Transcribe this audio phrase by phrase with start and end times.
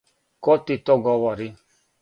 [0.43, 1.55] Ко ти то говори?